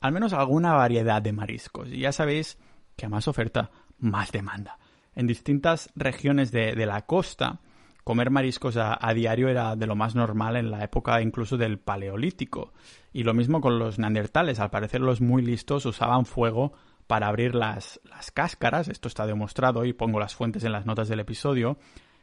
[0.00, 1.88] al menos alguna variedad de mariscos.
[1.88, 2.56] Y ya sabéis
[2.94, 4.78] que a más oferta, más demanda.
[5.16, 7.62] En distintas regiones de, la costa,
[8.04, 12.74] comer mariscos a, diario era de lo más normal en la época incluso del Paleolítico.
[13.12, 14.60] Y lo mismo con los neandertales.
[14.60, 16.72] Al parecer los muy listos usaban fuego
[17.06, 21.08] para abrir las, las cáscaras, esto está demostrado y pongo las fuentes en las notas
[21.08, 21.78] del episodio,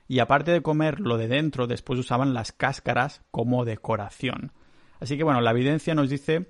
[0.08, 4.52] y aparte de comer lo de dentro, después usaban las cáscaras como decoración.
[5.00, 6.50] Así que bueno, la evidencia nos dice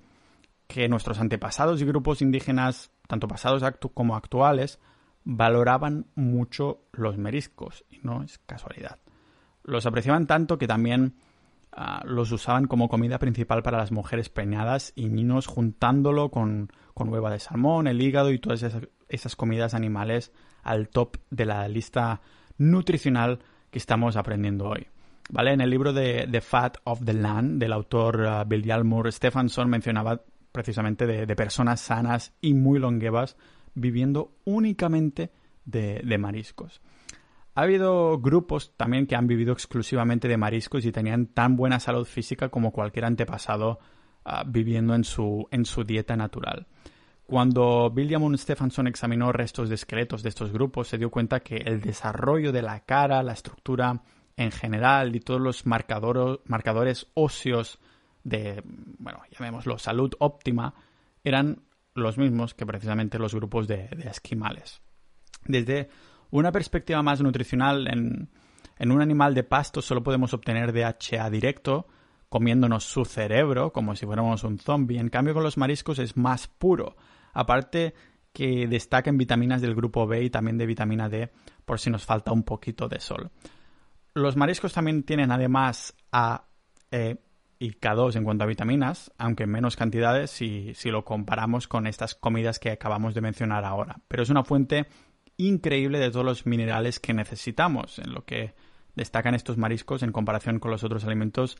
[0.67, 4.79] que nuestros antepasados y grupos indígenas, tanto pasados como actuales,
[5.23, 8.99] valoraban mucho los mariscos, y no es casualidad.
[9.63, 11.15] Los apreciaban tanto que también
[11.75, 17.09] Ah, los usaban como comida principal para las mujeres preñadas y niños juntándolo con, con
[17.09, 18.61] hueva de salmón, el hígado y todas
[19.09, 20.31] esas, comidas animales
[20.61, 22.21] al top de la lista
[22.59, 23.39] nutricional
[23.71, 24.85] que estamos aprendiendo hoy.
[25.31, 25.53] ¿Vale?
[25.53, 29.67] En el libro de The Fat of the Land del autor uh, Bill Yalmur, Stephenson
[29.67, 33.35] mencionaba precisamente de, personas sanas y muy longevas
[33.73, 35.31] viviendo únicamente
[35.65, 36.81] de mariscos.
[37.55, 42.05] Ha habido grupos también que han vivido exclusivamente de mariscos y tenían tan buena salud
[42.05, 43.79] física como cualquier antepasado
[44.25, 46.67] ah, viviendo en su, en su dieta natural.
[47.25, 51.79] Cuando William Stephenson examinó restos de esqueletos de estos grupos, se dio cuenta que el
[51.79, 54.03] desarrollo de la cara, la estructura
[54.35, 57.79] en general y todos los marcadores óseos
[58.23, 60.73] de, bueno, llamémoslo salud óptima,
[61.23, 61.61] eran
[61.93, 64.81] los mismos que precisamente los grupos de, de esquimales.
[65.45, 65.89] Desde
[66.39, 68.29] una perspectiva más nutricional, en,
[68.79, 71.87] en un animal de pasto solo podemos obtener DHA directo,
[72.27, 74.99] comiéndonos su cerebro, como si fuéramos un zombie.
[74.99, 76.95] En cambio, con los mariscos es más puro.
[77.33, 77.93] Aparte
[78.33, 81.31] que destacan vitaminas del grupo B y también de vitamina D,
[81.65, 83.29] por si nos falta un poquito de sol.
[84.15, 86.47] Los mariscos también tienen además A,
[86.89, 87.17] E
[87.59, 91.85] y K2 en cuanto a vitaminas, aunque en menos cantidades si, si lo comparamos con
[91.85, 93.97] estas comidas que acabamos de mencionar ahora.
[94.07, 94.87] Pero es una fuente
[95.37, 97.99] increíble de todos los minerales que necesitamos.
[97.99, 98.53] En lo que
[98.95, 101.57] destacan estos mariscos en comparación con los otros alimentos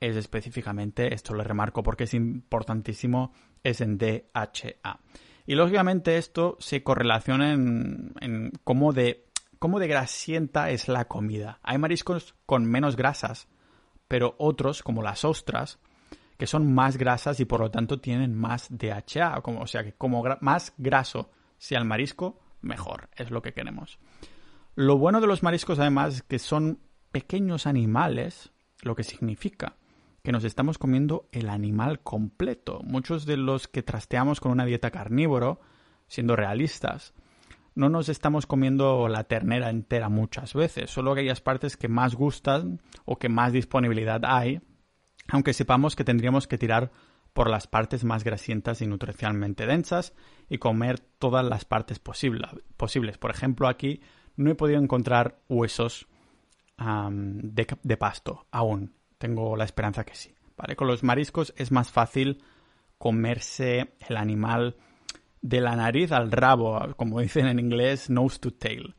[0.00, 3.32] es específicamente, esto lo remarco porque es importantísimo,
[3.64, 5.00] es en DHA.
[5.46, 9.26] Y lógicamente esto se correlaciona en, en cómo, de,
[9.58, 11.58] cómo de grasienta es la comida.
[11.62, 13.48] Hay mariscos con menos grasas,
[14.06, 15.78] pero otros, como las ostras,
[16.36, 19.40] que son más grasas y por lo tanto tienen más DHA.
[19.42, 23.08] Como, o sea que como más graso sea el marisco, mejor.
[23.16, 23.98] Es lo que queremos.
[24.74, 29.76] Lo bueno de los mariscos además es que son pequeños animales, lo que significa
[30.22, 32.80] que nos estamos comiendo el animal completo.
[32.84, 35.60] Muchos de los que trasteamos con una dieta carnívoro,
[36.06, 37.14] siendo realistas,
[37.74, 42.82] no nos estamos comiendo la ternera entera muchas veces, solo aquellas partes que más gustan
[43.04, 44.60] o que más disponibilidad hay
[45.28, 46.90] aunque sepamos que tendríamos que tirar
[47.38, 50.12] por las partes más grasientas y nutricionalmente densas
[50.48, 52.50] y comer todas las partes posibles.
[53.16, 54.00] Por ejemplo, aquí
[54.34, 56.08] no he podido encontrar huesos
[56.76, 58.96] de, pasto aún.
[59.18, 60.34] Tengo la esperanza que sí.
[60.56, 60.74] ¿vale?
[60.74, 62.42] Con los mariscos es más fácil
[62.98, 64.74] comerse el animal
[65.40, 68.96] de la nariz al rabo, como dicen en inglés, nose to tail.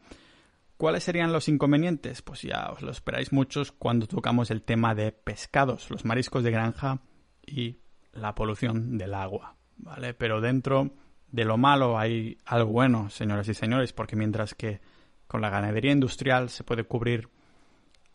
[0.78, 2.22] ¿Cuáles serían los inconvenientes?
[2.22, 6.52] Pues ya os lo esperáis muchos cuando tocamos el tema de pescados, los mariscos de
[6.52, 7.02] granja
[7.46, 7.80] y
[8.20, 10.14] la polución del agua, ¿vale?
[10.14, 10.92] Pero dentro
[11.32, 14.82] de lo malo hay algo bueno, señoras y señores, porque mientras que
[15.28, 17.30] con la ganadería industrial se puede cubrir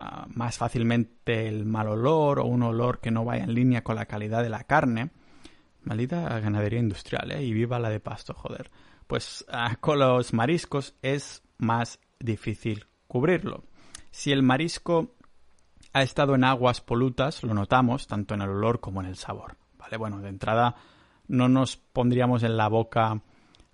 [0.00, 3.96] ah, más fácilmente el mal olor o un olor que no vaya en línea con
[3.96, 5.10] la calidad de la carne,
[5.82, 7.44] maldita ganadería industrial, ¿eh?
[7.44, 8.70] Y viva la de pasto, joder.
[9.06, 13.64] Pues ah, con los mariscos es más difícil cubrirlo.
[14.10, 15.14] Si el marisco
[15.92, 19.56] ha estado en aguas polutas, lo notamos tanto en el olor como en el sabor.
[19.98, 20.74] Bueno, de entrada
[21.28, 23.20] no nos pondríamos en la boca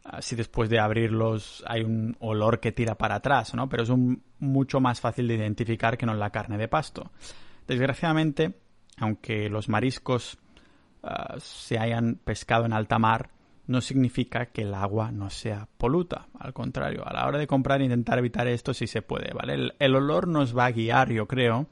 [0.04, 3.68] ah, si después de abrirlos hay un olor que tira para atrás, ¿no?
[3.68, 3.90] Pero es
[4.38, 7.10] mucho más fácil de identificar que no la carne de pasto.
[7.66, 8.54] Desgraciadamente,
[8.98, 10.38] aunque los mariscos
[11.02, 13.30] ah, se hayan pescado en alta mar,
[13.70, 16.26] no significa que el agua no sea poluta.
[16.40, 19.72] Al contrario, a la hora de comprar intentar evitar esto si se puede, ¿vale?
[19.78, 21.68] El, olor nos va a guiar, yo creo,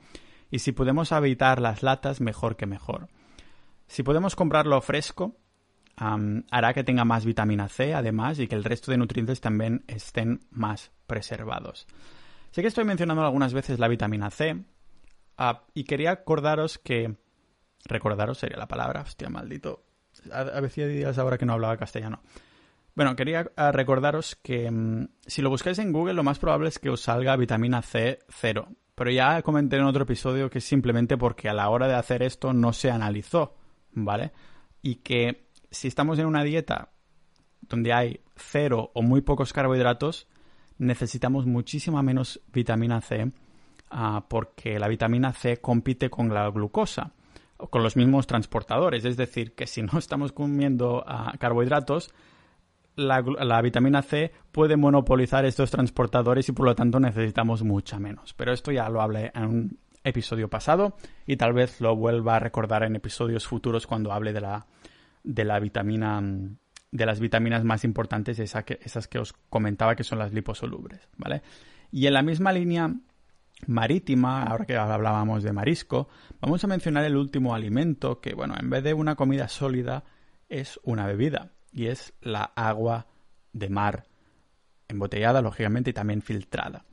[0.48, 3.08] y si podemos evitar las latas, mejor que mejor.
[3.88, 5.36] Si podemos comprarlo fresco,
[5.96, 10.40] hará que tenga más vitamina C, además, y que el resto de nutrientes también estén
[10.50, 11.86] más preservados.
[12.52, 14.64] Sé que estoy mencionando algunas veces la vitamina C,
[15.36, 17.16] ah, y quería acordaros que...
[17.84, 19.88] Recordaros sería la palabra, hostia, maldito
[20.32, 22.20] a, veces días ahora que no hablaba castellano.
[22.94, 26.78] Bueno, quería ah, recordaros que mm, si lo buscáis en Google, lo más probable es
[26.78, 28.68] que os salga vitamina C cero.
[28.94, 32.22] Pero ya comenté en otro episodio que es simplemente porque a la hora de hacer
[32.22, 33.54] esto no se analizó,
[34.04, 34.32] ¿vale?
[34.82, 36.90] Y que si estamos en una dieta
[37.60, 40.28] donde hay cero o muy pocos carbohidratos,
[40.78, 43.32] necesitamos muchísima menos vitamina C
[43.90, 47.12] ah, porque la vitamina C compite con la glucosa
[47.66, 49.04] con los mismos transportadores.
[49.04, 52.14] Es decir, que si no estamos comiendo ah, carbohidratos,
[52.94, 58.34] la, la, vitamina C puede monopolizar estos transportadores y por lo tanto necesitamos mucha menos.
[58.34, 62.40] Pero esto ya lo hablé en un episodio pasado y tal vez lo vuelva a
[62.40, 64.66] recordar en episodios futuros cuando hable de la,
[65.22, 66.22] de la vitamina
[66.90, 71.08] de las vitaminas más importantes, esas que, esas que os comentaba que son las liposolubles,
[71.16, 71.42] ¿vale?
[71.90, 72.94] Y en la misma línea
[73.66, 76.08] marítima, ahora que hablábamos de marisco,
[76.40, 80.04] vamos a mencionar el último alimento que, bueno, en vez de una comida sólida,
[80.48, 83.06] es una bebida, y es la agua
[83.52, 84.06] de mar,
[84.88, 86.84] embotellada, lógicamente, y también filtrada.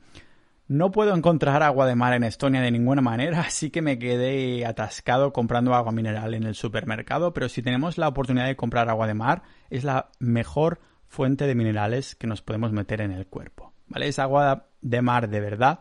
[0.68, 4.66] No puedo encontrar agua de mar en Estonia de ninguna manera, así que me quedé
[4.66, 9.06] atascado comprando agua mineral en el supermercado, pero si tenemos la oportunidad de comprar agua
[9.06, 13.72] de mar, es la mejor fuente de minerales que nos podemos meter en el cuerpo.
[13.86, 14.08] ¿Vale?
[14.08, 15.80] Es agua de mar de verdad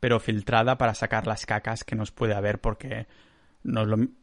[0.00, 3.06] pero filtrada para sacar las cacas que nos puede haber porque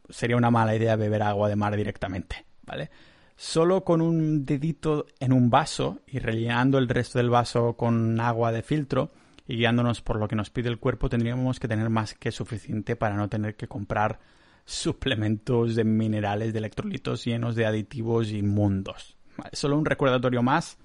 [0.08, 2.90] sería una mala idea beber agua de mar directamente, ¿vale?
[3.36, 8.52] Solo con un dedito en un vaso y rellenando el resto del vaso con agua
[8.52, 9.10] de filtro
[9.46, 12.96] y guiándonos por lo que nos pide el cuerpo tendríamos que tener más que suficiente
[12.96, 14.20] para no tener que comprar
[14.64, 19.16] suplementos de minerales, de electrolitos llenos de aditivos inmundos.
[19.52, 20.78] Solo un recordatorio más.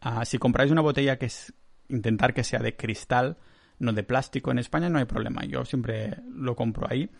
[0.00, 1.52] Ah, si compráis una botella que es
[1.88, 3.36] intentar que sea de cristal,
[3.78, 4.50] no de plástico.
[4.50, 7.10] En España no hay problema, yo siempre lo compro ahí.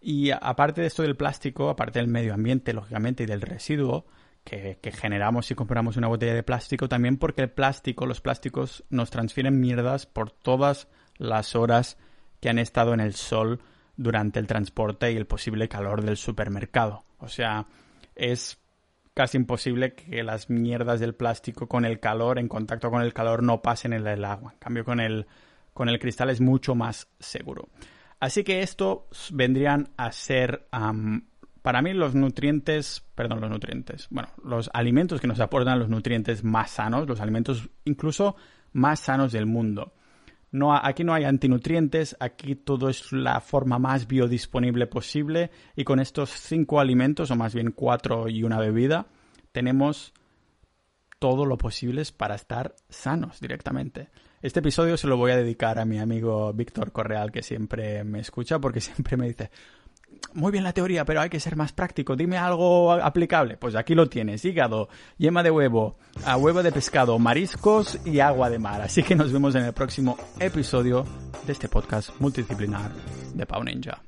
[0.00, 4.06] Y aparte de esto del plástico, aparte del medio ambiente, lógicamente, y del residuo
[4.44, 9.10] que, generamos si compramos una botella de plástico, también porque el plástico, los plásticos nos
[9.10, 11.98] transfieren mierdas por todas las horas
[12.40, 13.60] que han estado en el sol
[13.96, 17.04] durante el transporte y el posible calor del supermercado.
[17.18, 17.66] O sea,
[18.14, 18.58] es
[19.14, 23.42] casi imposible que las mierdas del plástico con el calor, en contacto con el calor,
[23.42, 24.52] no pasen en el agua.
[24.52, 25.26] En cambio, con el,
[25.72, 27.68] con el cristal es mucho más seguro.
[28.20, 30.66] Así que esto vendrían a ser,
[31.64, 36.44] para mí, los nutrientes, perdón, los nutrientes, bueno, los alimentos que nos aportan los nutrientes
[36.44, 38.36] más sanos, los alimentos incluso
[38.74, 39.94] más sanos del mundo.
[40.50, 46.00] No, aquí no hay antinutrientes, aquí todo es la forma más biodisponible posible y con
[46.00, 49.06] estos cinco alimentos, o más bien cuatro y una bebida,
[49.50, 50.12] tenemos
[51.18, 54.10] todo lo posible para estar sanos directamente.
[54.42, 58.20] Este episodio se lo voy a dedicar a mi amigo Víctor Correal, que siempre me
[58.20, 59.50] escucha, porque siempre me dice,
[60.32, 62.16] muy bien la teoría, pero hay que ser más práctico.
[62.16, 63.56] Dime algo aplicable.
[63.56, 64.44] Pues aquí lo tienes.
[64.44, 64.88] Hígado,
[65.18, 68.80] yema de huevo, a huevo de pescado, mariscos y agua de mar.
[68.82, 71.04] Así que nos vemos en el próximo episodio
[71.46, 72.90] de este podcast multidisciplinar
[73.34, 74.02] de Pau Ninja.